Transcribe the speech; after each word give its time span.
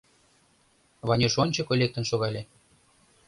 —Ванюш 1.07 1.33
ончыко 1.43 1.73
лектын 1.81 2.03
шогале. 2.09 2.41